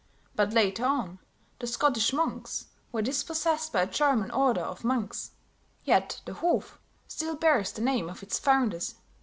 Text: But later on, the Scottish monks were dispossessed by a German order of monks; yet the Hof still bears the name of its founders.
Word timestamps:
But 0.35 0.51
later 0.53 0.83
on, 0.83 1.19
the 1.59 1.67
Scottish 1.67 2.11
monks 2.11 2.69
were 2.91 3.03
dispossessed 3.03 3.71
by 3.71 3.83
a 3.83 3.85
German 3.85 4.31
order 4.31 4.61
of 4.61 4.83
monks; 4.83 5.33
yet 5.83 6.21
the 6.25 6.33
Hof 6.33 6.79
still 7.07 7.35
bears 7.35 7.71
the 7.71 7.83
name 7.83 8.09
of 8.09 8.23
its 8.23 8.39
founders. 8.39 8.95